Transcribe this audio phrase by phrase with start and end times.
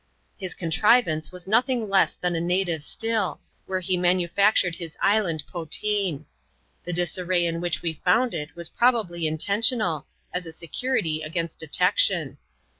[0.35, 5.47] His contrivance was nothing less than a native still, where he manufactured his island ^'
[5.47, 6.25] poteen."
[6.85, 11.97] The disarray in which we found it was probably intentional, as a security against detec
[11.99, 12.39] tion.